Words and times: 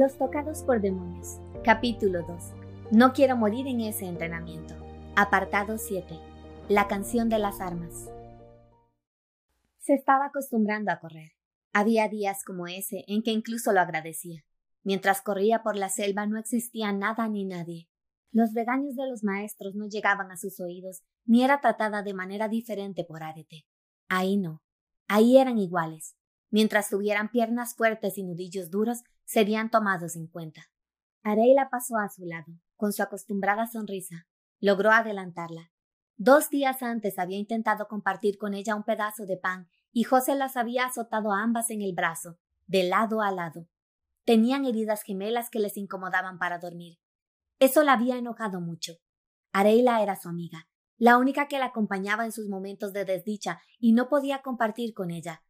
Los 0.00 0.16
tocados 0.16 0.62
por 0.62 0.80
demonios. 0.80 1.40
Capítulo 1.62 2.22
2. 2.22 2.52
No 2.90 3.12
quiero 3.12 3.36
morir 3.36 3.66
en 3.66 3.82
ese 3.82 4.06
entrenamiento. 4.06 4.74
Apartado 5.14 5.76
7. 5.76 6.18
La 6.70 6.88
canción 6.88 7.28
de 7.28 7.38
las 7.38 7.60
armas. 7.60 8.08
Se 9.76 9.92
estaba 9.92 10.24
acostumbrando 10.24 10.90
a 10.90 11.00
correr. 11.00 11.32
Había 11.74 12.08
días 12.08 12.44
como 12.46 12.66
ese 12.66 13.04
en 13.08 13.22
que 13.22 13.32
incluso 13.32 13.74
lo 13.74 13.80
agradecía. 13.80 14.42
Mientras 14.84 15.20
corría 15.20 15.62
por 15.62 15.76
la 15.76 15.90
selva 15.90 16.24
no 16.24 16.38
existía 16.38 16.94
nada 16.94 17.28
ni 17.28 17.44
nadie. 17.44 17.90
Los 18.32 18.54
regaños 18.54 18.96
de 18.96 19.06
los 19.06 19.22
maestros 19.22 19.74
no 19.74 19.86
llegaban 19.86 20.30
a 20.30 20.38
sus 20.38 20.60
oídos, 20.60 21.02
ni 21.26 21.44
era 21.44 21.60
tratada 21.60 22.02
de 22.02 22.14
manera 22.14 22.48
diferente 22.48 23.04
por 23.04 23.22
Arete. 23.22 23.66
Ahí 24.08 24.38
no. 24.38 24.62
Ahí 25.08 25.36
eran 25.36 25.58
iguales. 25.58 26.16
Mientras 26.48 26.88
tuvieran 26.88 27.30
piernas 27.30 27.74
fuertes 27.74 28.16
y 28.16 28.24
nudillos 28.24 28.70
duros, 28.70 29.02
serían 29.30 29.70
tomados 29.70 30.16
en 30.16 30.26
cuenta. 30.26 30.62
Areila 31.22 31.68
pasó 31.70 31.98
a 31.98 32.08
su 32.08 32.24
lado, 32.24 32.52
con 32.74 32.92
su 32.92 33.00
acostumbrada 33.00 33.68
sonrisa. 33.68 34.26
Logró 34.58 34.90
adelantarla. 34.90 35.70
Dos 36.16 36.50
días 36.50 36.82
antes 36.82 37.16
había 37.16 37.38
intentado 37.38 37.86
compartir 37.86 38.38
con 38.38 38.54
ella 38.54 38.74
un 38.74 38.82
pedazo 38.82 39.26
de 39.26 39.36
pan 39.36 39.68
y 39.92 40.02
José 40.02 40.34
las 40.34 40.56
había 40.56 40.86
azotado 40.86 41.32
ambas 41.32 41.70
en 41.70 41.80
el 41.80 41.92
brazo, 41.94 42.40
de 42.66 42.82
lado 42.82 43.22
a 43.22 43.30
lado. 43.30 43.68
Tenían 44.24 44.64
heridas 44.64 45.04
gemelas 45.04 45.48
que 45.48 45.60
les 45.60 45.76
incomodaban 45.76 46.40
para 46.40 46.58
dormir. 46.58 46.98
Eso 47.60 47.84
la 47.84 47.92
había 47.92 48.18
enojado 48.18 48.60
mucho. 48.60 48.94
Areila 49.52 50.02
era 50.02 50.16
su 50.16 50.28
amiga, 50.28 50.66
la 50.96 51.18
única 51.18 51.46
que 51.46 51.60
la 51.60 51.66
acompañaba 51.66 52.24
en 52.24 52.32
sus 52.32 52.48
momentos 52.48 52.92
de 52.92 53.04
desdicha 53.04 53.60
y 53.78 53.92
no 53.92 54.08
podía 54.08 54.42
compartir 54.42 54.92
con 54.92 55.12
ella. 55.12 55.44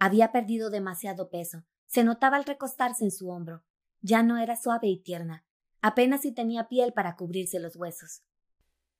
Había 0.00 0.32
perdido 0.32 0.68
demasiado 0.68 1.30
peso, 1.30 1.64
se 1.90 2.04
notaba 2.04 2.36
al 2.36 2.44
recostarse 2.44 3.02
en 3.02 3.10
su 3.10 3.28
hombro. 3.30 3.64
Ya 4.00 4.22
no 4.22 4.38
era 4.38 4.54
suave 4.54 4.86
y 4.86 5.02
tierna. 5.02 5.44
Apenas 5.82 6.20
si 6.20 6.32
tenía 6.32 6.68
piel 6.68 6.92
para 6.92 7.16
cubrirse 7.16 7.58
los 7.58 7.74
huesos. 7.74 8.22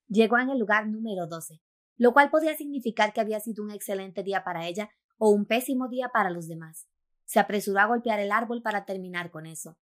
Llegó 0.08 0.38
en 0.38 0.50
el 0.50 0.58
lugar 0.58 0.88
número 0.88 1.28
doce, 1.28 1.62
lo 1.96 2.12
cual 2.12 2.30
podía 2.30 2.56
significar 2.56 3.12
que 3.12 3.20
había 3.20 3.38
sido 3.38 3.62
un 3.62 3.70
excelente 3.70 4.24
día 4.24 4.42
para 4.42 4.66
ella 4.66 4.90
o 5.18 5.30
un 5.30 5.46
pésimo 5.46 5.86
día 5.86 6.08
para 6.08 6.30
los 6.30 6.48
demás. 6.48 6.88
Se 7.26 7.38
apresuró 7.38 7.78
a 7.78 7.86
golpear 7.86 8.18
el 8.18 8.32
árbol 8.32 8.60
para 8.60 8.84
terminar 8.84 9.30
con 9.30 9.46
eso. 9.46 9.78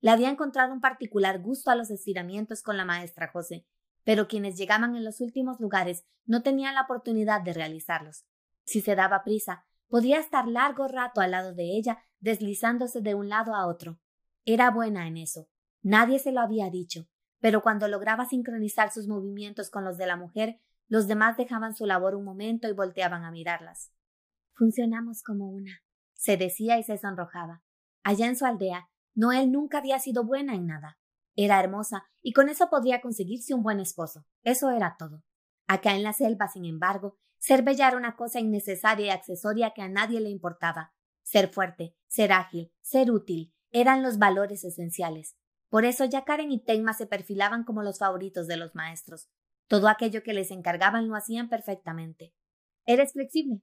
Le 0.00 0.10
había 0.10 0.28
encontrado 0.28 0.72
un 0.72 0.80
particular 0.80 1.40
gusto 1.40 1.70
a 1.70 1.76
los 1.76 1.90
estiramientos 1.92 2.62
con 2.62 2.76
la 2.76 2.84
maestra 2.84 3.30
José, 3.30 3.68
pero 4.02 4.26
quienes 4.26 4.56
llegaban 4.56 4.96
en 4.96 5.04
los 5.04 5.20
últimos 5.20 5.60
lugares 5.60 6.04
no 6.26 6.42
tenían 6.42 6.74
la 6.74 6.82
oportunidad 6.82 7.40
de 7.40 7.52
realizarlos. 7.52 8.24
Si 8.64 8.80
se 8.80 8.96
daba 8.96 9.22
prisa, 9.22 9.64
podía 9.86 10.18
estar 10.18 10.48
largo 10.48 10.88
rato 10.88 11.20
al 11.20 11.30
lado 11.30 11.54
de 11.54 11.76
ella 11.76 12.02
deslizándose 12.20 13.00
de 13.00 13.14
un 13.14 13.28
lado 13.28 13.54
a 13.54 13.66
otro. 13.66 13.98
Era 14.44 14.70
buena 14.70 15.06
en 15.06 15.16
eso. 15.16 15.48
Nadie 15.82 16.18
se 16.18 16.32
lo 16.32 16.40
había 16.40 16.70
dicho, 16.70 17.06
pero 17.40 17.62
cuando 17.62 17.88
lograba 17.88 18.26
sincronizar 18.26 18.90
sus 18.90 19.06
movimientos 19.06 19.70
con 19.70 19.84
los 19.84 19.96
de 19.96 20.06
la 20.06 20.16
mujer, 20.16 20.60
los 20.88 21.06
demás 21.06 21.36
dejaban 21.36 21.74
su 21.74 21.86
labor 21.86 22.14
un 22.14 22.24
momento 22.24 22.68
y 22.68 22.72
volteaban 22.72 23.24
a 23.24 23.30
mirarlas. 23.30 23.92
Funcionamos 24.54 25.22
como 25.22 25.48
una, 25.48 25.82
se 26.14 26.36
decía 26.36 26.78
y 26.78 26.82
se 26.82 26.98
sonrojaba. 26.98 27.62
Allá 28.02 28.26
en 28.26 28.36
su 28.36 28.46
aldea, 28.46 28.88
Noel 29.14 29.52
nunca 29.52 29.78
había 29.78 29.98
sido 29.98 30.24
buena 30.24 30.54
en 30.54 30.66
nada. 30.66 30.98
Era 31.36 31.60
hermosa 31.60 32.04
y 32.22 32.32
con 32.32 32.48
eso 32.48 32.68
podría 32.68 33.00
conseguirse 33.00 33.54
un 33.54 33.62
buen 33.62 33.80
esposo. 33.80 34.24
Eso 34.42 34.70
era 34.70 34.96
todo. 34.98 35.22
Acá 35.68 35.94
en 35.94 36.02
la 36.02 36.12
selva, 36.12 36.48
sin 36.48 36.64
embargo, 36.64 37.18
ser 37.38 37.62
bella 37.62 37.88
era 37.88 37.96
una 37.96 38.16
cosa 38.16 38.40
innecesaria 38.40 39.06
y 39.06 39.10
accesoria 39.10 39.72
que 39.74 39.82
a 39.82 39.88
nadie 39.88 40.20
le 40.20 40.30
importaba. 40.30 40.92
Ser 41.28 41.52
fuerte, 41.52 41.94
ser 42.06 42.32
ágil, 42.32 42.72
ser 42.80 43.10
útil, 43.10 43.52
eran 43.70 44.02
los 44.02 44.16
valores 44.16 44.64
esenciales. 44.64 45.36
Por 45.68 45.84
eso 45.84 46.06
ya 46.06 46.24
Karen 46.24 46.50
y 46.50 46.64
Tenma 46.64 46.94
se 46.94 47.06
perfilaban 47.06 47.64
como 47.64 47.82
los 47.82 47.98
favoritos 47.98 48.46
de 48.46 48.56
los 48.56 48.74
maestros. 48.74 49.28
Todo 49.66 49.88
aquello 49.88 50.22
que 50.22 50.32
les 50.32 50.50
encargaban 50.50 51.06
lo 51.06 51.14
hacían 51.16 51.50
perfectamente. 51.50 52.32
Eres 52.86 53.12
flexible. 53.12 53.60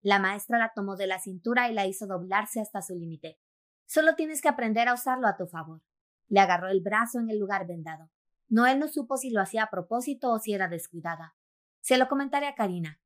La 0.00 0.20
maestra 0.20 0.56
la 0.56 0.72
tomó 0.74 0.96
de 0.96 1.06
la 1.06 1.18
cintura 1.18 1.68
y 1.68 1.74
la 1.74 1.86
hizo 1.86 2.06
doblarse 2.06 2.62
hasta 2.62 2.80
su 2.80 2.94
límite. 2.94 3.38
Solo 3.84 4.14
tienes 4.14 4.40
que 4.40 4.48
aprender 4.48 4.88
a 4.88 4.94
usarlo 4.94 5.26
a 5.26 5.36
tu 5.36 5.46
favor. 5.46 5.82
Le 6.28 6.40
agarró 6.40 6.68
el 6.68 6.80
brazo 6.80 7.20
en 7.20 7.28
el 7.28 7.38
lugar 7.38 7.66
vendado. 7.66 8.10
Noel 8.48 8.78
no 8.78 8.88
supo 8.88 9.18
si 9.18 9.28
lo 9.28 9.42
hacía 9.42 9.64
a 9.64 9.70
propósito 9.70 10.32
o 10.32 10.38
si 10.38 10.54
era 10.54 10.66
descuidada. 10.66 11.36
Se 11.82 11.98
lo 11.98 12.08
comentaré 12.08 12.46
a 12.46 12.54
Karina. 12.54 13.02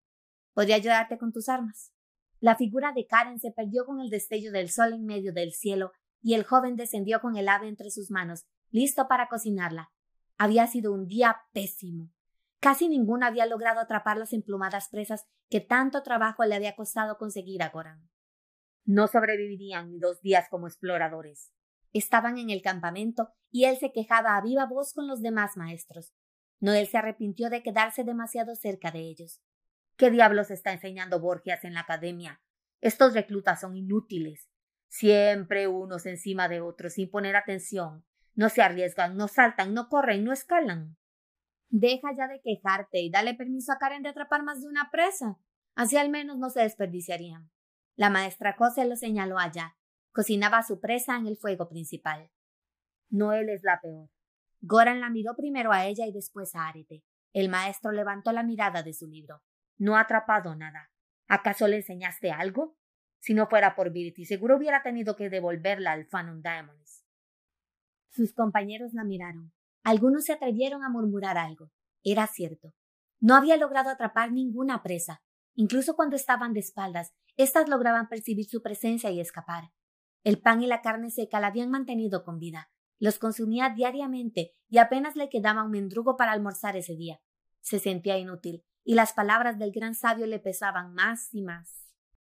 Podría 0.52 0.76
ayudarte 0.76 1.18
con 1.18 1.32
tus 1.32 1.48
armas. 1.48 1.95
La 2.40 2.56
figura 2.56 2.92
de 2.92 3.06
Karen 3.06 3.38
se 3.38 3.50
perdió 3.50 3.86
con 3.86 4.00
el 4.00 4.10
destello 4.10 4.52
del 4.52 4.70
sol 4.70 4.92
en 4.92 5.04
medio 5.04 5.32
del 5.32 5.52
cielo, 5.52 5.92
y 6.22 6.34
el 6.34 6.44
joven 6.44 6.76
descendió 6.76 7.20
con 7.20 7.36
el 7.36 7.48
ave 7.48 7.68
entre 7.68 7.90
sus 7.90 8.10
manos, 8.10 8.46
listo 8.70 9.08
para 9.08 9.28
cocinarla. 9.28 9.92
Había 10.38 10.66
sido 10.66 10.92
un 10.92 11.06
día 11.06 11.42
pésimo. 11.52 12.10
Casi 12.60 12.88
ninguno 12.88 13.26
había 13.26 13.46
logrado 13.46 13.80
atrapar 13.80 14.18
las 14.18 14.32
emplumadas 14.32 14.88
presas 14.88 15.26
que 15.48 15.60
tanto 15.60 16.02
trabajo 16.02 16.44
le 16.44 16.54
había 16.54 16.74
costado 16.74 17.16
conseguir 17.16 17.62
a 17.62 17.68
Goran. 17.68 18.08
No 18.84 19.08
sobrevivirían 19.08 19.90
ni 19.90 19.98
dos 19.98 20.20
días 20.20 20.48
como 20.50 20.66
exploradores. 20.66 21.52
Estaban 21.92 22.38
en 22.38 22.50
el 22.50 22.62
campamento 22.62 23.30
y 23.50 23.64
él 23.64 23.76
se 23.76 23.92
quejaba 23.92 24.36
a 24.36 24.40
viva 24.40 24.66
voz 24.66 24.92
con 24.92 25.06
los 25.06 25.22
demás 25.22 25.56
maestros. 25.56 26.12
Noel 26.60 26.86
se 26.86 26.98
arrepintió 26.98 27.50
de 27.50 27.62
quedarse 27.62 28.04
demasiado 28.04 28.54
cerca 28.54 28.90
de 28.90 29.00
ellos. 29.00 29.40
¿Qué 29.96 30.10
diablos 30.10 30.50
está 30.50 30.72
enseñando 30.72 31.20
Borgias 31.20 31.64
en 31.64 31.72
la 31.72 31.80
academia? 31.80 32.42
Estos 32.82 33.14
reclutas 33.14 33.60
son 33.60 33.76
inútiles. 33.76 34.50
Siempre 34.88 35.68
unos 35.68 36.04
encima 36.04 36.48
de 36.48 36.60
otros 36.60 36.92
sin 36.94 37.10
poner 37.10 37.34
atención. 37.34 38.04
No 38.34 38.50
se 38.50 38.60
arriesgan, 38.60 39.16
no 39.16 39.26
saltan, 39.26 39.72
no 39.72 39.88
corren, 39.88 40.22
no 40.22 40.32
escalan. 40.32 40.98
Deja 41.70 42.10
ya 42.16 42.28
de 42.28 42.42
quejarte 42.42 43.00
y 43.00 43.10
dale 43.10 43.34
permiso 43.34 43.72
a 43.72 43.78
Karen 43.78 44.02
de 44.02 44.10
atrapar 44.10 44.42
más 44.42 44.60
de 44.60 44.68
una 44.68 44.90
presa. 44.90 45.38
Así 45.74 45.96
al 45.96 46.10
menos 46.10 46.36
no 46.36 46.50
se 46.50 46.60
desperdiciarían. 46.60 47.50
La 47.96 48.10
maestra 48.10 48.54
José 48.56 48.84
lo 48.84 48.96
señaló 48.96 49.38
allá. 49.38 49.78
Cocinaba 50.12 50.62
su 50.62 50.78
presa 50.78 51.16
en 51.16 51.26
el 51.26 51.38
fuego 51.38 51.70
principal. 51.70 52.30
Noel 53.08 53.48
es 53.48 53.62
la 53.62 53.80
peor. 53.80 54.10
Goran 54.60 55.00
la 55.00 55.08
miró 55.08 55.34
primero 55.34 55.72
a 55.72 55.86
ella 55.86 56.06
y 56.06 56.12
después 56.12 56.54
a 56.54 56.68
Arete. 56.68 57.02
El 57.32 57.48
maestro 57.48 57.92
levantó 57.92 58.32
la 58.32 58.42
mirada 58.42 58.82
de 58.82 58.92
su 58.92 59.06
libro. 59.06 59.42
No 59.78 59.96
ha 59.96 60.00
atrapado 60.00 60.54
nada. 60.54 60.90
¿Acaso 61.28 61.68
le 61.68 61.76
enseñaste 61.76 62.30
algo? 62.30 62.76
Si 63.18 63.34
no 63.34 63.48
fuera 63.48 63.74
por 63.74 63.90
Virity, 63.90 64.24
seguro 64.24 64.56
hubiera 64.56 64.82
tenido 64.82 65.16
que 65.16 65.28
devolverla 65.28 65.92
al 65.92 66.06
Phantom 66.06 66.42
Diamonds. 66.42 67.04
Sus 68.08 68.32
compañeros 68.32 68.94
la 68.94 69.04
miraron. 69.04 69.52
Algunos 69.82 70.24
se 70.24 70.32
atrevieron 70.32 70.82
a 70.84 70.88
murmurar 70.88 71.36
algo. 71.36 71.70
Era 72.02 72.26
cierto. 72.26 72.72
No 73.20 73.34
había 73.34 73.56
logrado 73.56 73.90
atrapar 73.90 74.32
ninguna 74.32 74.82
presa. 74.82 75.22
Incluso 75.54 75.96
cuando 75.96 76.16
estaban 76.16 76.52
de 76.52 76.60
espaldas, 76.60 77.14
éstas 77.36 77.68
lograban 77.68 78.08
percibir 78.08 78.46
su 78.46 78.62
presencia 78.62 79.10
y 79.10 79.20
escapar. 79.20 79.72
El 80.22 80.40
pan 80.40 80.62
y 80.62 80.66
la 80.66 80.82
carne 80.82 81.10
seca 81.10 81.40
la 81.40 81.48
habían 81.48 81.70
mantenido 81.70 82.24
con 82.24 82.38
vida. 82.38 82.70
Los 82.98 83.18
consumía 83.18 83.70
diariamente 83.70 84.54
y 84.68 84.78
apenas 84.78 85.16
le 85.16 85.28
quedaba 85.28 85.64
un 85.64 85.70
mendrugo 85.70 86.16
para 86.16 86.32
almorzar 86.32 86.76
ese 86.76 86.96
día. 86.96 87.20
Se 87.60 87.78
sentía 87.78 88.18
inútil, 88.18 88.64
y 88.86 88.94
las 88.94 89.12
palabras 89.12 89.58
del 89.58 89.72
gran 89.72 89.96
sabio 89.96 90.26
le 90.26 90.38
pesaban 90.38 90.94
más 90.94 91.34
y 91.34 91.42
más. 91.42 91.88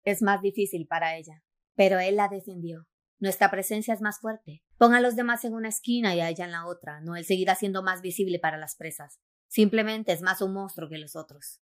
Es 0.03 0.21
más 0.21 0.43
difícil 0.43 0.85
para 0.89 1.17
ella, 1.17 1.45
pero 1.77 2.01
él 2.01 2.17
la 2.17 2.27
defendió. 2.27 2.89
Nuestra 3.21 3.53
presencia 3.53 3.95
es 3.95 4.01
más 4.01 4.19
fuerte. 4.19 4.65
Pon 4.77 4.93
a 4.93 5.01
los 5.01 5.15
demás 5.15 5.45
en 5.45 5.55
una 5.55 5.69
esquina 5.69 6.13
y 6.17 6.21
a 6.21 6.29
ella 6.29 6.47
en 6.47 6.51
la 6.51 6.67
otra. 6.67 7.01
No 7.03 7.15
él 7.15 7.25
seguirá 7.25 7.55
siendo 7.55 7.85
más 7.85 8.03
visible 8.03 8.41
para 8.41 8.59
las 8.59 8.75
presas. 8.75 9.21
Simplemente 9.47 10.13
es 10.13 10.23
más 10.23 10.43
un 10.43 10.53
monstruo 10.53 10.89
que 10.89 10.99
los 10.99 11.15
otros. 11.15 11.63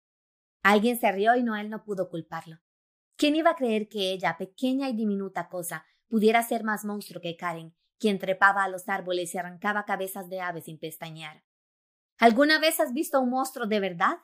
Alguien 0.65 0.99
se 0.99 1.13
rió 1.13 1.37
y 1.37 1.45
Noel 1.45 1.71
no 1.71 1.85
pudo 1.85 2.11
culparlo. 2.11 2.57
¿Quién 3.17 3.37
iba 3.37 3.51
a 3.51 3.57
creer 3.57 3.89
que 3.89 4.11
ella, 4.11 4.37
pequeña 4.37 4.89
y 4.89 4.97
diminuta 4.97 5.49
cosa, 5.49 5.87
pudiera 6.09 6.43
ser 6.43 6.65
más 6.65 6.85
monstruo 6.85 7.21
que 7.23 7.37
Karen, 7.37 7.73
quien 8.01 8.19
trepaba 8.19 8.65
a 8.65 8.69
los 8.69 8.89
árboles 8.89 9.33
y 9.33 9.39
arrancaba 9.39 9.85
cabezas 9.85 10.29
de 10.29 10.41
aves 10.41 10.65
sin 10.65 10.81
pestañear? 10.81 11.45
¿Alguna 12.19 12.59
vez 12.59 12.81
has 12.81 12.93
visto 12.93 13.21
un 13.21 13.31
monstruo 13.31 13.67
de 13.67 13.79
verdad? 13.79 14.17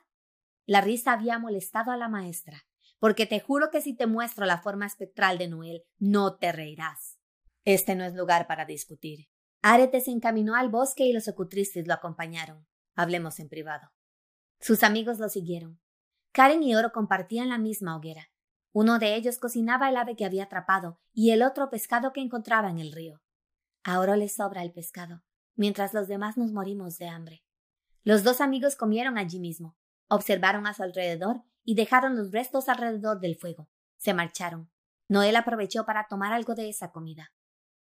La 0.69 0.81
risa 0.81 1.13
había 1.13 1.39
molestado 1.39 1.89
a 1.89 1.97
la 1.97 2.09
maestra, 2.09 2.67
porque 2.99 3.25
te 3.25 3.39
juro 3.39 3.71
que 3.71 3.81
si 3.81 3.95
te 3.95 4.05
muestro 4.05 4.45
la 4.45 4.61
forma 4.61 4.85
espectral 4.85 5.39
de 5.39 5.47
Noel, 5.47 5.81
no 5.97 6.37
te 6.37 6.51
reirás. 6.51 7.17
Este 7.65 7.95
no 7.95 8.03
es 8.03 8.13
lugar 8.13 8.45
para 8.45 8.65
discutir. 8.65 9.29
Arete 9.63 9.99
se 9.99 10.11
encaminó 10.11 10.53
al 10.53 10.69
bosque 10.69 11.05
y 11.05 11.11
los 11.11 11.27
ocutristes 11.27 11.87
lo 11.87 11.95
acompañaron. 11.95 12.67
Hablemos 12.93 13.39
en 13.39 13.49
privado. 13.49 13.89
Sus 14.59 14.83
amigos 14.83 15.17
lo 15.17 15.27
siguieron. 15.27 15.81
Karen 16.33 16.61
y 16.61 16.75
Oro 16.75 16.91
compartían 16.91 17.49
la 17.49 17.57
misma 17.57 17.97
hoguera. 17.97 18.29
Uno 18.71 18.99
de 18.99 19.15
ellos 19.15 19.39
cocinaba 19.39 19.89
el 19.89 19.97
ave 19.97 20.15
que 20.15 20.25
había 20.25 20.43
atrapado 20.43 20.99
y 21.13 21.31
el 21.31 21.41
otro 21.41 21.71
pescado 21.71 22.13
que 22.13 22.21
encontraba 22.21 22.69
en 22.69 22.77
el 22.77 22.91
río. 22.91 23.23
A 23.83 23.99
Oro 23.99 24.15
le 24.15 24.29
sobra 24.29 24.61
el 24.61 24.71
pescado, 24.71 25.23
mientras 25.55 25.95
los 25.95 26.07
demás 26.07 26.37
nos 26.37 26.51
morimos 26.51 26.99
de 26.99 27.07
hambre. 27.07 27.43
Los 28.03 28.23
dos 28.23 28.39
amigos 28.39 28.75
comieron 28.75 29.17
allí 29.17 29.39
mismo, 29.39 29.78
Observaron 30.09 30.67
a 30.67 30.73
su 30.73 30.83
alrededor 30.83 31.43
y 31.63 31.75
dejaron 31.75 32.17
los 32.17 32.31
restos 32.31 32.67
alrededor 32.67 33.19
del 33.19 33.35
fuego. 33.35 33.69
Se 33.97 34.13
marcharon. 34.13 34.71
Noel 35.07 35.35
aprovechó 35.35 35.85
para 35.85 36.07
tomar 36.07 36.33
algo 36.33 36.55
de 36.55 36.69
esa 36.69 36.91
comida. 36.91 37.31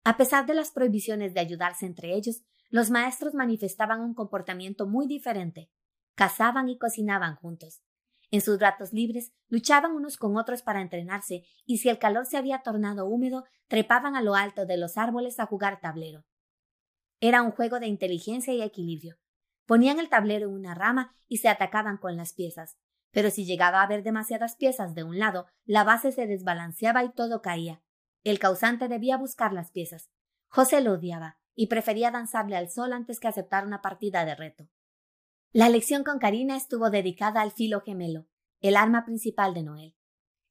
A 0.05 0.17
pesar 0.17 0.47
de 0.47 0.55
las 0.55 0.71
prohibiciones 0.71 1.35
de 1.35 1.41
ayudarse 1.41 1.87
entre 1.87 2.15
ellos, 2.15 2.43
los 2.71 2.91
maestros 2.91 3.35
manifestaban 3.35 4.01
un 4.01 4.15
comportamiento 4.15 4.87
muy 4.87 5.07
diferente. 5.07 5.71
Cazaban 6.15 6.69
y 6.69 6.79
cocinaban 6.79 7.37
juntos. 7.37 7.83
En 8.31 8.43
sus 8.43 8.61
ratos 8.61 8.93
libres 8.93 9.33
luchaban 9.49 9.93
unos 9.93 10.19
con 10.19 10.37
otros 10.37 10.63
para 10.63 10.83
entrenarse 10.83 11.45
y 11.65 11.79
si 11.79 11.89
el 11.89 11.99
calor 11.99 12.27
se 12.27 12.37
había 12.37 12.63
tornado 12.63 13.07
húmedo, 13.07 13.45
trepaban 13.69 14.17
a 14.17 14.23
lo 14.23 14.35
alto 14.35 14.67
de 14.67 14.77
los 14.77 14.99
árboles 14.99 15.41
a 15.41 15.47
jugar 15.47 15.81
tablero. 15.81 16.25
Era 17.21 17.43
un 17.43 17.53
juego 17.53 17.81
de 17.81 17.87
inteligencia 17.87 18.53
y 18.53 18.63
equilibrio. 18.63 19.17
Ponían 19.69 20.01
el 20.01 20.09
tablero 20.09 20.49
en 20.49 20.55
una 20.55 20.75
rama 20.75 21.15
y 21.29 21.37
se 21.37 21.51
atacaban 21.51 21.99
con 21.99 22.17
las 22.17 22.33
piezas. 22.33 22.79
Pero 23.11 23.31
si 23.31 23.45
llegaba 23.45 23.81
a 23.81 23.83
haber 23.83 24.03
demasiadas 24.03 24.57
piezas 24.57 24.95
de 24.95 25.05
un 25.05 25.19
lado, 25.19 25.45
la 25.67 25.85
base 25.85 26.11
se 26.11 26.27
desbalanceaba 26.27 27.05
y 27.05 27.13
todo 27.13 27.43
caía. 27.43 27.83
El 28.25 28.39
causante 28.39 28.89
debía 28.89 29.19
buscar 29.19 29.53
las 29.53 29.71
piezas. 29.71 30.09
José 30.47 30.81
lo 30.81 30.95
odiaba 30.95 31.37
y 31.55 31.67
prefería 31.67 32.11
danzarle 32.11 32.57
al 32.57 32.71
sol 32.71 32.95
antes 32.95 33.21
que 33.21 33.29
aceptar 33.29 33.67
una 33.67 33.83
partida 33.83 34.25
de 34.25 34.35
reto. 34.35 34.71
La 35.53 35.69
lección 35.69 36.03
con 36.03 36.19
Karina 36.19 36.57
estuvo 36.57 36.89
dedicada 36.89 37.43
al 37.43 37.53
filo 37.53 37.83
gemelo, 37.83 38.27
el 38.61 38.75
arma 38.75 39.05
principal 39.05 39.53
de 39.53 39.65
Noel. 39.65 39.97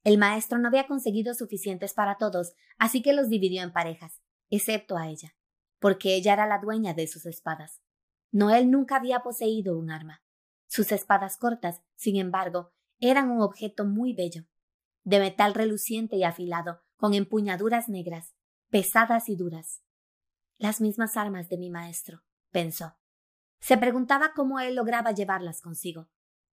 El 0.04 0.16
maestro 0.18 0.58
no 0.58 0.68
había 0.68 0.86
conseguido 0.86 1.34
suficientes 1.34 1.92
para 1.92 2.18
todos, 2.18 2.52
así 2.78 3.02
que 3.02 3.14
los 3.14 3.28
dividió 3.28 3.64
en 3.64 3.72
parejas, 3.72 4.22
excepto 4.48 4.96
a 4.96 5.08
ella, 5.08 5.34
porque 5.80 6.14
ella 6.14 6.34
era 6.34 6.46
la 6.46 6.58
dueña 6.58 6.94
de 6.94 7.08
sus 7.08 7.26
espadas. 7.26 7.82
Noel 8.30 8.70
nunca 8.70 8.96
había 8.96 9.20
poseído 9.20 9.78
un 9.78 9.90
arma. 9.90 10.22
Sus 10.66 10.92
espadas 10.92 11.36
cortas, 11.36 11.82
sin 11.94 12.16
embargo, 12.16 12.72
eran 13.00 13.30
un 13.30 13.40
objeto 13.40 13.84
muy 13.84 14.12
bello, 14.12 14.44
de 15.04 15.18
metal 15.20 15.54
reluciente 15.54 16.16
y 16.16 16.24
afilado, 16.24 16.82
con 16.96 17.14
empuñaduras 17.14 17.88
negras, 17.88 18.34
pesadas 18.70 19.28
y 19.28 19.36
duras. 19.36 19.82
Las 20.58 20.80
mismas 20.80 21.16
armas 21.16 21.48
de 21.48 21.56
mi 21.56 21.70
maestro, 21.70 22.22
pensó. 22.50 22.96
Se 23.60 23.78
preguntaba 23.78 24.32
cómo 24.34 24.60
él 24.60 24.74
lograba 24.74 25.12
llevarlas 25.12 25.60
consigo. 25.60 26.08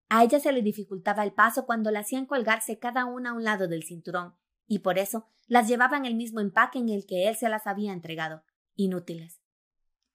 A 0.09 0.23
ella 0.23 0.39
se 0.39 0.51
le 0.51 0.61
dificultaba 0.61 1.23
el 1.23 1.33
paso 1.33 1.65
cuando 1.65 1.89
la 1.89 1.99
hacían 1.99 2.25
colgarse 2.25 2.77
cada 2.77 3.05
una 3.05 3.31
a 3.31 3.33
un 3.33 3.43
lado 3.43 3.67
del 3.67 3.83
cinturón, 3.83 4.35
y 4.67 4.79
por 4.79 4.99
eso 4.99 5.25
las 5.47 5.67
llevaba 5.67 5.97
en 5.97 6.05
el 6.05 6.15
mismo 6.15 6.39
empaque 6.39 6.79
en 6.79 6.89
el 6.89 7.05
que 7.05 7.27
él 7.27 7.35
se 7.35 7.49
las 7.49 7.65
había 7.67 7.93
entregado, 7.93 8.43
inútiles. 8.75 9.42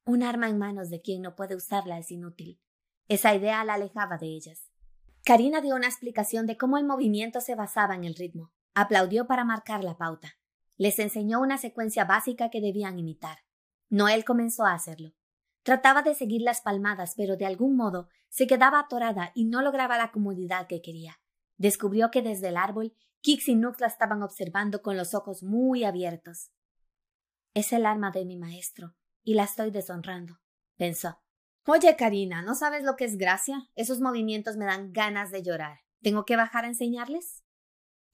Un 0.09 0.23
arma 0.23 0.49
en 0.49 0.57
manos 0.57 0.89
de 0.89 1.03
quien 1.03 1.21
no 1.21 1.37
puede 1.37 1.55
usarla 1.55 1.99
es 1.99 2.11
inútil. 2.11 2.59
Esa 3.09 3.35
idea 3.35 3.63
la 3.67 3.75
alejaba 3.75 4.17
de 4.17 4.29
ellas. 4.29 4.71
Karina 5.23 5.61
dio 5.61 5.77
una 5.77 5.87
explicación 5.87 6.47
de 6.47 6.57
cómo 6.57 6.79
el 6.79 6.87
movimiento 6.87 7.43
se 7.43 7.55
basaba 7.55 7.95
en 7.95 8.05
el 8.05 8.15
ritmo. 8.15 8.51
Aplaudió 8.73 9.27
para 9.27 9.45
marcar 9.45 9.85
la 9.85 9.99
pauta. 9.99 10.39
Les 10.79 10.99
enseñó 10.99 11.43
una 11.43 11.59
secuencia 11.59 12.07
básica 12.07 12.49
que 12.49 12.63
debían 12.63 12.99
imitar. 12.99 13.41
Noel 13.91 14.25
comenzó 14.25 14.65
a 14.65 14.73
hacerlo. 14.73 15.13
Trataba 15.63 16.01
de 16.01 16.15
seguir 16.15 16.41
las 16.41 16.63
palmadas, 16.63 17.13
pero 17.15 17.37
de 17.37 17.45
algún 17.45 17.77
modo 17.77 18.09
se 18.31 18.47
quedaba 18.47 18.81
atorada 18.81 19.31
y 19.35 19.45
no 19.45 19.61
lograba 19.61 19.99
la 19.99 20.11
comodidad 20.11 20.69
que 20.69 20.81
quería. 20.81 21.21
Descubrió 21.59 22.11
que 22.11 22.23
desde 22.23 22.49
el 22.49 22.57
árbol 22.57 22.95
Kix 23.21 23.47
y 23.49 23.57
Nux 23.57 23.79
la 23.79 23.89
estaban 23.89 24.23
observando 24.23 24.81
con 24.81 24.97
los 24.97 25.13
ojos 25.13 25.43
muy 25.43 25.85
abiertos. 25.85 26.51
Es 27.53 27.75
el 27.75 27.85
arma 27.85 28.11
de 28.11 28.25
mi 28.25 28.39
maestro, 28.39 28.95
y 29.29 29.35
la 29.35 29.45
estoy 29.45 29.71
deshonrando, 29.71 30.41
pensó. 30.79 31.21
Oye, 31.67 31.95
Karina, 31.97 32.41
¿no 32.41 32.55
sabes 32.55 32.83
lo 32.83 32.97
que 32.97 33.05
es 33.05 33.19
gracia? 33.19 33.69
Esos 33.75 34.01
movimientos 34.01 34.57
me 34.57 34.65
dan 34.65 34.95
ganas 34.95 35.31
de 35.31 35.43
llorar. 35.43 35.81
¿Tengo 36.01 36.25
que 36.25 36.35
bajar 36.35 36.65
a 36.65 36.69
enseñarles? 36.69 37.45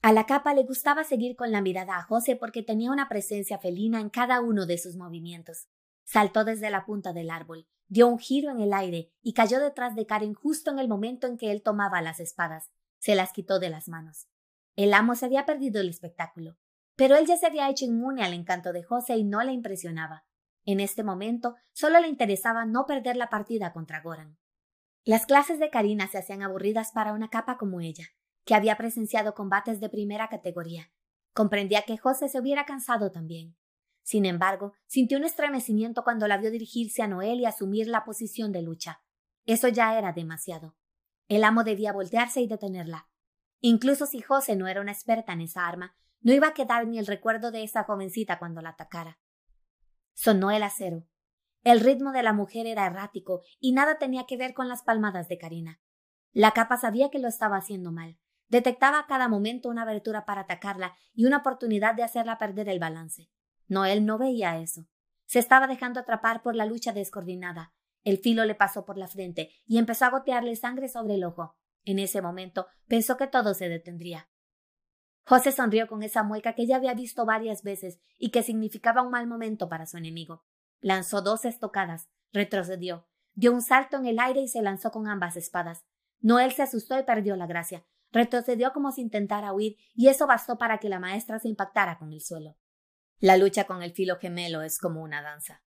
A 0.01 0.11
la 0.11 0.25
capa 0.25 0.53
le 0.53 0.65
gustaba 0.65 1.05
seguir 1.05 1.37
con 1.37 1.53
la 1.53 1.61
mirada 1.61 1.95
a 1.95 2.03
José 2.03 2.35
porque 2.35 2.63
tenía 2.63 2.91
una 2.91 3.07
presencia 3.07 3.57
felina 3.59 4.01
en 4.01 4.09
cada 4.09 4.41
uno 4.41 4.65
de 4.65 4.77
sus 4.77 4.97
movimientos. 4.97 5.69
Saltó 6.03 6.43
desde 6.43 6.69
la 6.69 6.85
punta 6.85 7.13
del 7.13 7.29
árbol, 7.29 7.65
dio 7.87 8.09
un 8.09 8.19
giro 8.19 8.51
en 8.51 8.59
el 8.59 8.73
aire 8.73 9.13
y 9.21 9.31
cayó 9.31 9.61
detrás 9.61 9.95
de 9.95 10.05
Karen 10.05 10.33
justo 10.33 10.69
en 10.69 10.79
el 10.79 10.89
momento 10.89 11.27
en 11.27 11.37
que 11.37 11.51
él 11.51 11.63
tomaba 11.63 12.01
las 12.01 12.19
espadas. 12.19 12.71
Se 12.99 13.15
las 13.15 13.31
quitó 13.31 13.59
de 13.59 13.69
las 13.69 13.87
manos. 13.87 14.27
El 14.75 14.93
amo 14.93 15.15
se 15.15 15.27
había 15.27 15.45
perdido 15.45 15.79
el 15.79 15.87
espectáculo, 15.87 16.57
pero 16.97 17.15
él 17.15 17.25
ya 17.25 17.37
se 17.37 17.45
había 17.45 17.69
hecho 17.69 17.85
inmune 17.85 18.21
al 18.25 18.33
encanto 18.33 18.73
de 18.73 18.83
José 18.83 19.15
y 19.15 19.23
no 19.23 19.41
le 19.43 19.53
impresionaba. 19.53 20.24
En 20.65 20.79
este 20.79 21.03
momento 21.03 21.55
solo 21.73 21.99
le 21.99 22.07
interesaba 22.07 22.65
no 22.65 22.85
perder 22.85 23.15
la 23.15 23.29
partida 23.29 23.71
contra 23.71 24.01
Goran. 24.01 24.37
Las 25.03 25.27
clases 25.27 25.59
de 25.59 25.69
Karina 25.69 26.07
se 26.07 26.17
hacían 26.17 26.41
aburridas 26.41 26.91
para 26.91 27.13
una 27.13 27.29
capa 27.29 27.57
como 27.57 27.79
ella, 27.79 28.05
que 28.43 28.55
había 28.55 28.75
presenciado 28.75 29.35
combates 29.35 29.79
de 29.79 29.89
primera 29.89 30.27
categoría. 30.27 30.91
Comprendía 31.33 31.83
que 31.83 31.97
José 31.97 32.29
se 32.29 32.39
hubiera 32.39 32.65
cansado 32.65 33.11
también. 33.11 33.55
Sin 34.01 34.25
embargo, 34.25 34.73
sintió 34.87 35.17
un 35.17 35.23
estremecimiento 35.23 36.03
cuando 36.03 36.27
la 36.27 36.37
vio 36.37 36.49
dirigirse 36.49 37.03
a 37.03 37.07
Noel 37.07 37.39
y 37.39 37.45
asumir 37.45 37.87
la 37.87 38.03
posición 38.03 38.51
de 38.51 38.63
lucha. 38.63 39.01
Eso 39.45 39.67
ya 39.67 39.97
era 39.97 40.13
demasiado. 40.13 40.75
El 41.27 41.43
amo 41.43 41.63
debía 41.63 41.93
voltearse 41.93 42.41
y 42.41 42.47
detenerla. 42.47 43.07
Incluso 43.61 44.05
si 44.05 44.21
José 44.21 44.55
no 44.55 44.67
era 44.67 44.81
una 44.81 44.91
experta 44.91 45.33
en 45.33 45.41
esa 45.41 45.67
arma, 45.67 45.95
no 46.21 46.33
iba 46.33 46.47
a 46.47 46.53
quedar 46.53 46.87
ni 46.87 46.97
el 46.97 47.07
recuerdo 47.07 47.51
de 47.51 47.63
esa 47.63 47.83
jovencita 47.83 48.39
cuando 48.39 48.61
la 48.61 48.69
atacara. 48.69 49.19
Sonó 50.15 50.49
el 50.49 50.63
acero. 50.63 51.05
El 51.63 51.81
ritmo 51.81 52.11
de 52.11 52.23
la 52.23 52.31
mujer 52.31 52.67
era 52.67 52.85
errático 52.85 53.41
y 53.59 53.73
nada 53.73 53.97
tenía 53.97 54.25
que 54.25 54.37
ver 54.37 54.53
con 54.53 54.69
las 54.69 54.81
palmadas 54.81 55.27
de 55.27 55.37
Karina. 55.37 55.81
La 56.31 56.51
capa 56.51 56.77
sabía 56.77 57.09
que 57.09 57.19
lo 57.19 57.27
estaba 57.27 57.57
haciendo 57.57 57.91
mal. 57.91 58.17
Detectaba 58.47 58.99
a 58.99 59.07
cada 59.07 59.27
momento 59.27 59.69
una 59.69 59.81
abertura 59.81 60.25
para 60.25 60.41
atacarla 60.41 60.95
y 61.13 61.25
una 61.25 61.37
oportunidad 61.37 61.95
de 61.95 62.03
hacerla 62.03 62.37
perder 62.37 62.69
el 62.69 62.79
balance. 62.79 63.29
Noel 63.67 64.05
no 64.05 64.17
veía 64.17 64.57
eso. 64.57 64.87
Se 65.25 65.39
estaba 65.39 65.67
dejando 65.67 65.99
atrapar 65.99 66.41
por 66.41 66.55
la 66.55 66.65
lucha 66.65 66.93
descoordinada. 66.93 67.73
El 68.03 68.19
filo 68.19 68.45
le 68.45 68.55
pasó 68.55 68.85
por 68.85 68.97
la 68.97 69.07
frente 69.07 69.51
y 69.65 69.79
empezó 69.79 70.05
a 70.05 70.11
gotearle 70.11 70.55
sangre 70.55 70.87
sobre 70.87 71.15
el 71.15 71.23
ojo. 71.23 71.57
En 71.83 71.99
ese 71.99 72.21
momento 72.21 72.67
pensó 72.87 73.17
que 73.17 73.27
todo 73.27 73.53
se 73.53 73.67
detendría. 73.67 74.29
José 75.27 75.51
sonrió 75.51 75.87
con 75.87 76.03
esa 76.03 76.21
mueca 76.21 76.53
que 76.53 76.67
ya 76.67 76.75
había 76.75 76.93
visto 76.93 77.25
varias 77.25 77.63
veces 77.63 77.99
y 78.17 78.29
que 78.29 78.43
significaba 78.43 79.01
un 79.01 79.09
mal 79.09 79.25
momento 79.25 79.67
para 79.67 79.87
su 79.87 79.97
enemigo. 79.97 80.45
Lanzó 80.81 81.21
dos 81.21 81.45
estocadas, 81.45 82.09
retrocedió, 82.31 83.07
dio 83.33 83.51
un 83.51 83.63
salto 83.63 83.97
en 83.97 84.05
el 84.05 84.19
aire 84.19 84.41
y 84.41 84.47
se 84.47 84.61
lanzó 84.61 84.91
con 84.91 85.07
ambas 85.07 85.35
espadas. 85.35 85.83
Noel 86.21 86.51
se 86.51 86.61
asustó 86.61 86.99
y 86.99 87.03
perdió 87.03 87.35
la 87.35 87.47
gracia. 87.47 87.85
Retrocedió 88.11 88.71
como 88.71 88.91
si 88.91 89.01
intentara 89.01 89.51
huir, 89.51 89.77
y 89.93 90.07
eso 90.09 90.27
bastó 90.27 90.57
para 90.57 90.77
que 90.77 90.89
la 90.89 90.99
maestra 90.99 91.39
se 91.39 91.49
impactara 91.49 91.97
con 91.97 92.13
el 92.13 92.21
suelo. 92.21 92.55
La 93.19 93.35
lucha 93.35 93.65
con 93.65 93.81
el 93.81 93.93
filo 93.93 94.17
gemelo 94.17 94.61
es 94.61 94.77
como 94.77 95.01
una 95.01 95.21
danza. 95.21 95.63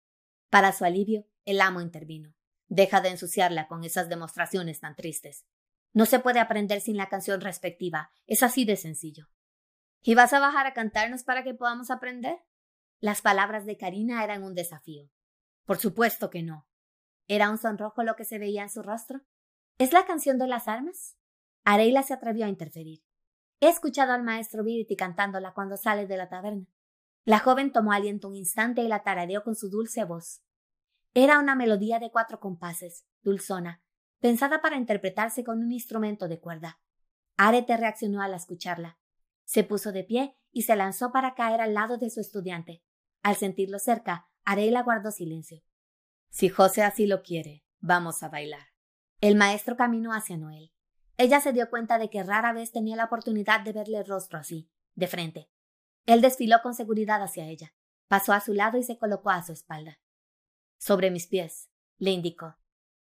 Para 0.50 0.72
su 0.72 0.86
alivio, 0.86 1.26
el 1.46 1.62
amo 1.62 1.82
intervino. 1.82 2.36
Deja 2.68 3.02
de 3.02 3.10
ensuciarla 3.10 3.68
con 3.68 3.84
esas 3.84 4.08
demostraciones 4.08 4.80
tan 4.80 4.96
tristes. 4.96 5.46
No 5.94 6.06
se 6.06 6.20
puede 6.20 6.40
aprender 6.40 6.80
sin 6.80 6.96
la 6.96 7.10
canción 7.10 7.42
respectiva. 7.42 8.12
Es 8.28 8.44
así 8.44 8.64
de 8.64 8.76
sencillo. 8.76 9.28
¿Y 10.08 10.16
vas 10.16 10.32
a 10.32 10.40
bajar 10.40 10.66
a 10.66 10.74
cantarnos 10.74 11.26
para 11.26 11.44
que 11.44 11.54
podamos 11.54 11.92
aprender? 11.92 12.40
Las 13.02 13.22
palabras 13.22 13.66
de 13.66 13.76
Karina 13.76 14.24
eran 14.24 14.42
un 14.42 14.56
desafío. 14.56 15.10
Por 15.66 15.80
supuesto 15.80 16.30
que 16.30 16.44
no. 16.44 16.66
¿Era 17.28 17.50
un 17.50 17.58
sonrojo 17.58 18.04
lo 18.04 18.16
que 18.16 18.24
se 18.24 18.40
veía 18.40 18.64
en 18.64 18.70
su 18.70 18.82
rostro? 18.82 19.20
¿Es 19.78 19.92
la 19.92 20.06
canción 20.06 20.38
de 20.38 20.48
las 20.48 20.70
armas? 20.70 21.18
Areila 21.66 22.04
se 22.04 22.14
atrevió 22.14 22.46
a 22.46 22.48
interferir. 22.48 23.04
He 23.60 23.68
escuchado 23.68 24.14
al 24.14 24.24
maestro 24.24 24.64
Viriti 24.64 24.96
cantándola 24.96 25.54
cuando 25.54 25.76
sale 25.76 26.08
de 26.08 26.16
la 26.16 26.30
taberna. 26.30 26.68
La 27.26 27.40
joven 27.40 27.74
tomó 27.74 27.92
aliento 27.92 28.30
un 28.30 28.38
instante 28.38 28.84
y 28.84 28.88
la 28.88 29.04
tarareó 29.04 29.44
con 29.44 29.56
su 29.58 29.70
dulce 29.70 30.06
voz. 30.06 30.42
Era 31.16 31.38
una 31.38 31.54
melodía 31.54 32.00
de 32.00 32.12
cuatro 32.12 32.40
compases, 32.40 33.06
dulzona, 33.24 33.84
pensada 34.22 34.62
para 34.62 34.78
interpretarse 34.78 35.44
con 35.44 35.60
un 35.60 35.74
instrumento 35.74 36.30
de 36.30 36.40
cuerda. 36.40 36.80
Arete 37.36 37.76
reaccionó 37.76 38.22
al 38.22 38.36
escucharla. 38.36 38.98
Se 39.48 39.64
puso 39.64 39.94
de 39.94 40.04
pie 40.04 40.36
y 40.52 40.64
se 40.64 40.76
lanzó 40.76 41.14
para 41.14 41.34
caer 41.34 41.62
al 41.62 41.74
lado 41.74 41.98
de 41.98 42.10
su 42.10 42.20
estudiante. 42.20 42.84
Al 43.24 43.38
sentirlo 43.38 43.80
cerca, 43.80 44.30
Areila 44.44 44.84
guardó 44.84 45.10
silencio. 45.10 45.64
Si 46.30 46.50
José 46.50 46.84
así 46.84 47.08
lo 47.08 47.24
quiere, 47.24 47.64
vamos 47.80 48.24
a 48.24 48.28
bailar. 48.28 48.68
El 49.22 49.36
maestro 49.36 49.78
caminó 49.78 50.14
hacia 50.14 50.36
Noel. 50.36 50.74
Ella 51.16 51.40
se 51.40 51.54
dio 51.54 51.70
cuenta 51.70 51.98
de 51.98 52.10
que 52.10 52.24
rara 52.24 52.52
vez 52.52 52.74
tenía 52.74 52.98
la 52.98 53.06
oportunidad 53.06 53.62
de 53.62 53.72
verle 53.72 54.00
el 54.00 54.06
rostro 54.06 54.38
así, 54.38 54.70
de 54.96 55.08
frente. 55.08 55.50
Él 56.06 56.20
desfiló 56.22 56.58
con 56.62 56.74
seguridad 56.74 57.24
hacia 57.24 57.48
ella, 57.48 57.74
pasó 58.10 58.34
a 58.34 58.42
su 58.42 58.54
lado 58.54 58.78
y 58.78 58.84
se 58.84 58.98
colocó 58.98 59.30
a 59.30 59.44
su 59.44 59.54
espalda. 59.54 60.02
Sobre 60.78 61.10
mis 61.10 61.26
pies, 61.26 61.70
le 61.98 62.12
indicó. 62.12 62.58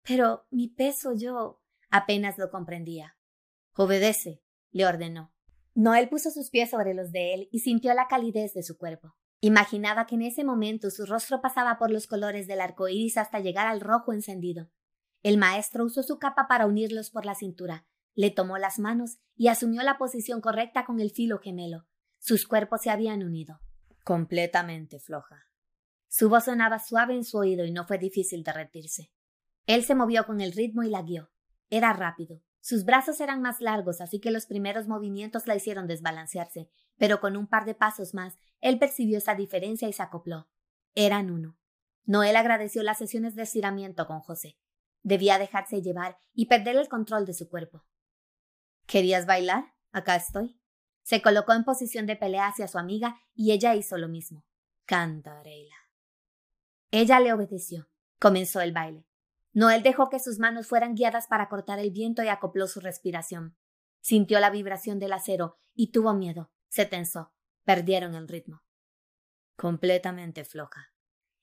Pero 0.03 0.47
mi 0.51 0.69
peso 0.69 1.13
yo. 1.13 1.61
apenas 1.91 2.39
lo 2.39 2.51
comprendía. 2.51 3.19
Obedece, 3.75 4.43
le 4.71 4.87
ordenó. 4.87 5.33
Noel 5.75 6.09
puso 6.09 6.31
sus 6.31 6.51
pies 6.51 6.71
sobre 6.71 6.95
los 6.95 7.13
de 7.13 7.35
él 7.35 7.49
y 7.51 7.61
sintió 7.61 7.95
la 7.95 8.07
calidez 8.09 8.53
de 8.53 8.63
su 8.63 8.77
cuerpo. 8.77 9.17
Imaginaba 9.41 10.07
que 10.07 10.15
en 10.15 10.23
ese 10.23 10.45
momento 10.45 10.91
su 10.91 11.07
rostro 11.07 11.41
pasaba 11.41 11.79
por 11.79 11.91
los 11.91 12.07
colores 12.07 12.47
del 12.47 12.61
arco 12.61 12.89
iris 12.89 13.17
hasta 13.17 13.41
llegar 13.41 13.67
al 13.67 13.81
rojo 13.81 14.13
encendido. 14.13 14.71
El 15.23 15.39
maestro 15.39 15.85
usó 15.85 16.03
su 16.03 16.19
capa 16.19 16.47
para 16.49 16.67
unirlos 16.67 17.11
por 17.11 17.25
la 17.25 17.35
cintura, 17.35 17.87
le 18.15 18.31
tomó 18.31 18.59
las 18.59 18.79
manos 18.79 19.19
y 19.37 19.49
asumió 19.49 19.83
la 19.83 19.97
posición 19.97 20.41
correcta 20.41 20.85
con 20.85 21.01
el 21.01 21.11
filo 21.11 21.39
gemelo. 21.39 21.87
Sus 22.19 22.47
cuerpos 22.47 22.83
se 22.83 22.91
habían 22.91 23.23
unido. 23.23 23.61
Completamente 24.05 25.01
floja. 25.01 25.49
Su 26.09 26.29
voz 26.29 26.45
sonaba 26.45 26.79
suave 26.79 27.15
en 27.15 27.25
su 27.25 27.39
oído 27.39 27.65
y 27.65 27.73
no 27.73 27.87
fue 27.87 27.99
difícil 27.99 28.45
derretirse. 28.45 29.11
Él 29.67 29.85
se 29.85 29.95
movió 29.95 30.27
con 30.27 30.41
el 30.41 30.53
ritmo 30.53 30.83
y 30.83 30.91
la 30.91 31.03
guió. 31.03 31.31
Era 31.71 31.93
rápido. 31.95 32.43
Sus 32.63 32.85
brazos 32.85 33.21
eran 33.21 33.43
más 33.43 33.61
largos, 33.61 34.01
así 34.01 34.21
que 34.21 34.31
los 34.31 34.47
primeros 34.47 34.87
movimientos 34.87 35.49
la 35.49 35.57
hicieron 35.57 35.89
desbalancearse, 35.89 36.71
pero 36.97 37.21
con 37.21 37.37
un 37.37 37.49
par 37.49 37.65
de 37.65 37.75
pasos 37.75 38.15
más, 38.15 38.39
él 38.61 38.79
percibió 38.79 39.19
esa 39.19 39.35
diferencia 39.35 39.89
y 39.89 39.93
se 39.93 40.03
acopló. 40.03 40.49
Eran 40.95 41.33
uno. 41.33 41.59
Noel 42.05 42.37
agradeció 42.37 42.85
las 42.85 42.99
sesiones 42.99 43.35
de 43.35 43.43
estiramiento 43.43 44.07
con 44.07 44.21
José. 44.21 44.61
Debía 45.03 45.41
dejarse 45.41 45.83
llevar 45.83 46.17
y 46.35 46.47
perder 46.47 46.77
el 46.77 46.89
control 46.89 47.27
de 47.27 47.35
su 47.35 47.49
cuerpo. 47.49 47.85
¿Querías 48.87 49.27
bailar? 49.27 49.75
Acá 49.91 50.15
estoy. 50.15 50.61
Se 51.03 51.21
colocó 51.21 51.55
en 51.55 51.65
posición 51.65 52.07
de 52.07 52.15
pelea 52.15 52.47
hacia 52.47 52.69
su 52.69 52.79
amiga 52.79 53.21
y 53.35 53.51
ella 53.51 53.75
hizo 53.75 53.99
lo 53.99 54.07
mismo. 54.07 54.45
Canta, 54.85 55.41
Areila. 55.41 55.75
Ella 56.93 57.19
le 57.19 57.33
obedeció. 57.33 57.89
Comenzó 58.21 58.61
el 58.61 58.71
baile. 58.71 59.05
Noel 59.53 59.83
dejó 59.83 60.09
que 60.09 60.19
sus 60.19 60.39
manos 60.39 60.67
fueran 60.67 60.95
guiadas 60.95 61.27
para 61.27 61.49
cortar 61.49 61.79
el 61.79 61.91
viento 61.91 62.23
y 62.23 62.29
acopló 62.29 62.67
su 62.67 62.81
respiración. 62.81 63.57
Sintió 64.01 64.41
la 64.41 64.51
vibración 64.51 64.99
del 64.99 65.13
acero 65.13 65.59
y 65.75 65.93
tuvo 65.93 66.15
miedo. 66.15 66.51
Se 66.69 66.87
tensó. 66.87 67.33
Perdieron 67.65 68.15
el 68.15 68.29
ritmo. 68.29 68.65
Completamente 69.57 70.45
floja. 70.45 70.93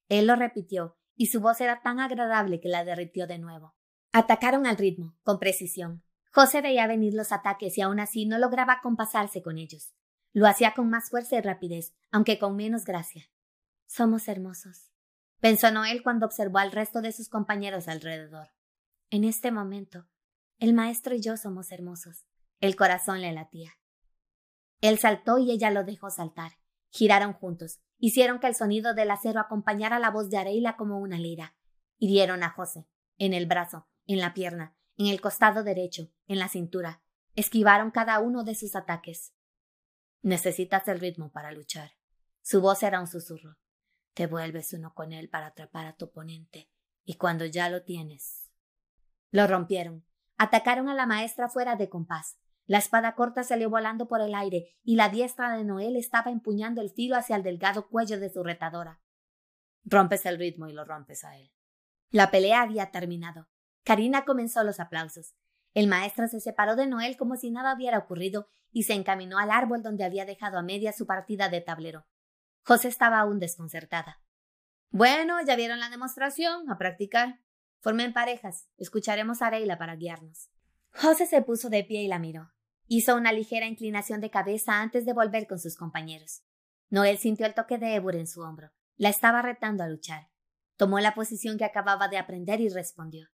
Él 0.10 0.28
lo 0.28 0.36
repitió, 0.36 0.98
y 1.16 1.28
su 1.28 1.39
voz 1.39 1.62
era 1.62 1.82
tan 1.82 2.00
agradable 2.00 2.60
que 2.60 2.68
la 2.68 2.84
derritió 2.84 3.28
de 3.28 3.38
nuevo. 3.38 3.75
Atacaron 4.12 4.66
al 4.66 4.78
ritmo, 4.78 5.16
con 5.24 5.39
precisión. 5.39 6.04
José 6.32 6.62
veía 6.62 6.88
venir 6.88 7.13
los 7.13 7.32
ataques 7.32 7.78
y 7.78 7.82
aún 7.82 8.00
así 8.00 8.25
no 8.25 8.38
lograba 8.38 8.82
compasarse 8.82 9.42
con 9.42 9.58
ellos. 9.58 9.94
Lo 10.34 10.48
hacía 10.48 10.74
con 10.74 10.89
más 10.89 11.10
fuerza 11.10 11.38
y 11.38 11.42
rapidez, 11.42 11.94
aunque 12.12 12.39
con 12.39 12.56
menos 12.56 12.86
gracia. 12.86 13.30
Somos 13.88 14.28
hermosos, 14.28 14.88
pensó 15.39 15.72
Noel 15.72 16.03
cuando 16.03 16.25
observó 16.25 16.60
al 16.60 16.72
resto 16.72 17.01
de 17.01 17.12
sus 17.12 17.29
compañeros 17.29 17.88
alrededor. 17.88 18.50
En 19.10 19.24
este 19.24 19.51
momento, 19.51 20.08
el 20.58 20.74
maestro 20.74 21.15
y 21.15 21.22
yo 21.22 21.38
somos 21.38 21.72
hermosos. 21.72 22.25
El 22.60 22.75
corazón 22.75 23.22
le 23.22 23.31
latía. 23.31 23.77
Él 24.81 25.00
saltó 25.00 25.38
y 25.38 25.51
ella 25.51 25.72
lo 25.72 25.84
dejó 25.84 26.10
saltar. 26.10 26.53
Giraron 26.89 27.34
juntos, 27.34 27.79
hicieron 27.98 28.39
que 28.39 28.48
el 28.48 28.55
sonido 28.55 28.93
del 28.93 29.12
acero 29.12 29.39
acompañara 29.39 30.00
la 30.00 30.10
voz 30.10 30.29
de 30.29 30.38
Areila 30.38 30.75
como 30.75 31.00
una 31.00 31.17
lira. 31.17 31.55
Hirieron 31.98 32.43
a 32.43 32.50
José, 32.50 32.88
en 33.17 33.34
el 33.34 33.46
brazo, 33.46 33.88
en 34.08 34.19
la 34.19 34.34
pierna, 34.34 34.75
en 34.98 35.08
el 35.08 35.22
costado 35.22 35.63
derecho, 35.63 36.12
en 36.27 36.39
la 36.39 36.50
cintura. 36.50 37.01
Esquivaron 37.36 37.91
cada 37.91 38.19
uno 38.19 38.43
de 38.43 38.55
sus 38.55 38.75
ataques. 38.75 39.34
Necesitas 40.22 40.88
el 40.88 41.00
ritmo 41.00 41.31
para 41.31 41.51
luchar. 41.51 41.91
Su 42.41 42.62
voz 42.62 42.84
era 42.84 43.00
un 43.00 43.08
susurro. 43.08 43.59
Te 44.20 44.28
vuelves 44.28 44.74
uno 44.74 44.94
con 44.94 45.14
él 45.14 45.30
para 45.30 45.46
atrapar 45.46 45.86
a 45.86 45.96
tu 45.96 46.04
oponente, 46.04 46.70
y 47.06 47.16
cuando 47.16 47.46
ya 47.46 47.70
lo 47.70 47.84
tienes. 47.84 48.52
Lo 49.32 49.48
rompieron. 49.48 50.06
Atacaron 50.38 50.90
a 50.90 50.94
la 50.94 51.06
maestra 51.06 51.48
fuera 51.48 51.78
de 51.78 51.88
compás. 51.88 52.38
La 52.66 52.80
espada 52.80 53.16
corta 53.16 53.44
salió 53.44 53.70
volando 53.70 54.10
por 54.10 54.20
el 54.20 54.36
aire 54.36 54.76
y 54.84 54.98
la 54.98 55.08
diestra 55.08 55.56
de 55.56 55.64
Noel 55.64 55.96
estaba 55.96 56.32
empuñando 56.32 56.82
el 56.82 56.90
filo 56.90 57.16
hacia 57.16 57.38
el 57.38 57.44
delgado 57.44 57.88
cuello 57.88 58.20
de 58.20 58.30
su 58.30 58.44
retadora. 58.44 59.02
Rompes 59.86 60.26
el 60.26 60.38
ritmo 60.38 60.68
y 60.68 60.74
lo 60.74 60.84
rompes 60.84 61.24
a 61.24 61.38
él. 61.38 61.54
La 62.10 62.30
pelea 62.30 62.64
había 62.64 62.92
terminado. 62.92 63.48
Karina 63.86 64.26
comenzó 64.26 64.66
los 64.66 64.82
aplausos. 64.82 65.34
El 65.74 65.88
maestro 65.88 66.28
se 66.28 66.42
separó 66.42 66.76
de 66.76 66.88
Noel 66.88 67.16
como 67.16 67.38
si 67.38 67.52
nada 67.52 67.74
hubiera 67.74 67.98
ocurrido 67.98 68.50
y 68.70 68.84
se 68.84 68.96
encaminó 68.96 69.40
al 69.40 69.50
árbol 69.50 69.82
donde 69.82 70.04
había 70.04 70.26
dejado 70.26 70.58
a 70.58 70.62
media 70.62 70.92
su 70.92 71.06
partida 71.06 71.48
de 71.48 71.62
tablero. 71.62 72.06
José 72.63 72.88
estaba 72.88 73.20
aún 73.20 73.39
desconcertada. 73.39 74.22
Bueno, 74.92 75.38
ya 75.46 75.56
vieron 75.56 75.80
la 75.80 75.89
demostración, 75.89 76.70
a 76.70 76.78
practicar. 76.78 77.39
Formen 77.80 78.13
parejas. 78.13 78.68
Escucharemos 78.78 79.42
a 79.42 79.50
Reila 79.50 79.78
para 79.78 79.96
guiarnos. 79.96 80.50
José 80.94 81.25
se 81.25 81.42
puso 81.42 81.70
de 81.70 81.84
pie 81.84 82.01
y 82.01 82.08
la 82.08 82.20
miró. 82.20 82.51
Hizo 82.88 83.16
una 83.16 83.32
ligera 83.32 83.68
inclinación 83.68 84.20
de 84.20 84.32
cabeza 84.32 84.82
antes 84.82 85.06
de 85.06 85.13
volver 85.13 85.48
con 85.48 85.60
sus 85.60 85.75
compañeros. 85.75 86.42
Noel 86.89 87.20
sintió 87.20 87.46
el 87.46 87.54
toque 87.54 87.78
de 87.78 87.96
Ebur 87.96 88.16
en 88.16 88.28
su 88.28 88.42
hombro. 88.42 88.72
La 88.98 89.10
estaba 89.10 89.42
retando 89.42 89.84
a 89.84 89.88
luchar. 89.88 90.30
Tomó 90.75 91.00
la 91.00 91.13
posición 91.13 91.58
que 91.58 91.66
acababa 91.66 92.08
de 92.08 92.18
aprender 92.18 92.60
y 92.62 92.70
respondió. 92.70 93.28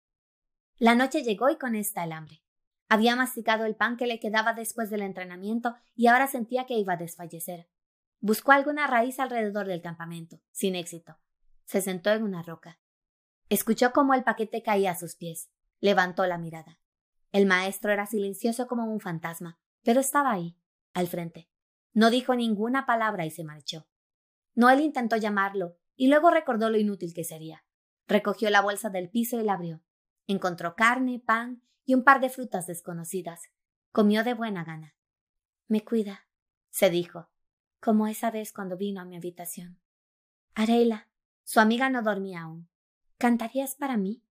La 0.77 0.95
noche 0.95 1.23
llegó 1.23 1.51
y 1.51 1.57
con 1.57 1.77
esta 1.77 2.03
el 2.03 2.13
hambre. 2.13 2.43
Había 2.89 3.17
masticado 3.17 3.65
el 3.65 3.77
pan 3.77 3.97
que 3.97 4.07
le 4.07 4.19
quedaba 4.19 4.55
después 4.55 4.91
del 4.91 5.03
entrenamiento 5.03 5.77
y 5.95 6.09
ahora 6.09 6.27
sentía 6.27 6.67
que 6.67 6.75
iba 6.75 6.95
a 6.95 6.99
desfallecer. 6.99 7.69
Buscó 8.27 8.53
alguna 8.53 8.87
raíz 8.87 9.21
alrededor 9.21 9.67
del 9.67 9.83
campamento, 9.83 10.41
sin 10.51 10.77
éxito. 10.77 11.19
Se 11.67 11.83
sentó 11.83 12.11
en 12.11 12.23
una 12.23 12.43
roca. 12.43 12.81
Escuchó 13.51 13.93
cómo 13.93 14.15
el 14.15 14.25
paquete 14.25 14.63
caía 14.63 14.93
a 14.93 14.97
sus 14.97 15.15
pies. 15.15 15.51
Levantó 15.79 16.25
la 16.25 16.39
mirada. 16.39 16.81
El 17.33 17.45
maestro 17.45 17.93
era 17.93 18.07
silencioso 18.07 18.67
como 18.67 18.91
un 18.91 18.99
fantasma, 18.99 19.59
pero 19.83 20.01
estaba 20.01 20.33
ahí, 20.33 20.57
al 20.95 21.07
frente. 21.07 21.51
No 21.93 22.09
dijo 22.09 22.35
ninguna 22.35 22.87
palabra 22.87 23.27
y 23.27 23.31
se 23.31 23.45
marchó. 23.45 23.89
Noel 24.55 24.81
intentó 24.81 25.19
llamarlo 25.19 25.77
y 25.95 26.09
luego 26.09 26.31
recordó 26.31 26.71
lo 26.71 26.79
inútil 26.79 27.13
que 27.13 27.25
sería. 27.25 27.67
Recogió 28.09 28.49
la 28.49 28.63
bolsa 28.63 28.89
del 28.89 29.11
piso 29.11 29.39
y 29.39 29.45
la 29.45 29.53
abrió. 29.53 29.83
Encontró 30.27 30.77
carne, 30.77 31.23
pan 31.23 31.63
y 31.85 31.93
un 31.93 32.05
par 32.05 32.23
de 32.23 32.31
frutas 32.31 32.67
desconocidas. 32.67 33.43
Comió 33.93 34.25
de 34.25 34.33
buena 34.33 34.65
gana. 34.65 34.97
Me 35.69 35.85
cuida, 35.85 36.27
se 36.71 36.89
dijo 36.89 37.29
como 37.85 38.07
esa 38.07 38.31
vez 38.31 38.51
cuando 38.51 38.79
vino 38.79 39.03
a 39.03 39.05
mi 39.05 39.15
habitación. 39.15 39.79
Areila, 40.55 41.11
su 41.43 41.61
amiga 41.61 41.91
no 41.91 42.01
dormía 42.01 42.41
aún. 42.41 42.67
¿Cantarías 43.19 43.75
para 43.75 43.99
mí? 43.99 44.25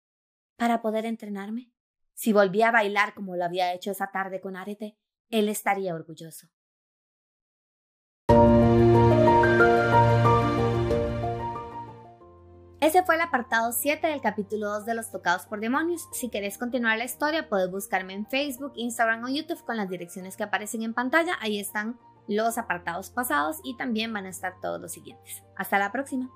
¿Para 0.56 0.80
poder 0.82 1.04
entrenarme? 1.04 1.72
Si 2.14 2.32
volvía 2.32 2.68
a 2.68 2.70
bailar 2.70 3.12
como 3.12 3.34
lo 3.34 3.44
había 3.44 3.74
hecho 3.74 3.90
esa 3.90 4.12
tarde 4.12 4.40
con 4.40 4.56
Arete, 4.56 4.96
él 5.30 5.48
estaría 5.48 5.96
orgulloso. 5.96 6.46
Ese 12.80 13.02
fue 13.02 13.16
el 13.16 13.20
apartado 13.20 13.72
7 13.72 14.06
del 14.06 14.20
capítulo 14.20 14.68
2 14.68 14.86
de 14.86 14.94
Los 14.94 15.10
Tocados 15.10 15.46
por 15.46 15.58
Demonios. 15.58 16.08
Si 16.12 16.28
querés 16.28 16.56
continuar 16.56 16.98
la 16.98 17.04
historia, 17.04 17.48
puedes 17.48 17.68
buscarme 17.68 18.14
en 18.14 18.26
Facebook, 18.26 18.74
Instagram 18.76 19.24
o 19.24 19.28
YouTube 19.28 19.64
con 19.64 19.76
las 19.76 19.90
direcciones 19.90 20.36
que 20.36 20.44
aparecen 20.44 20.82
en 20.82 20.94
pantalla. 20.94 21.36
Ahí 21.40 21.58
están 21.58 21.98
los 22.28 22.58
apartados 22.58 23.10
pasados 23.10 23.60
y 23.64 23.76
también 23.76 24.12
van 24.12 24.26
a 24.26 24.30
estar 24.30 24.54
todos 24.60 24.80
los 24.80 24.92
siguientes. 24.92 25.42
Hasta 25.56 25.78
la 25.78 25.92
próxima. 25.92 26.30